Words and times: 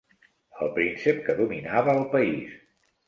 El 0.67 0.71
príncep 0.77 1.21
que 1.27 1.37
dominava 1.43 1.97
el 2.01 2.05
país. 2.17 2.59